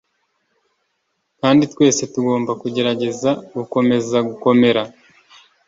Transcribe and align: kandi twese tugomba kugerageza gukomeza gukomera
kandi 1.39 1.63
twese 1.73 2.03
tugomba 2.13 2.51
kugerageza 2.61 3.29
gukomeza 3.55 4.17
gukomera 4.27 4.81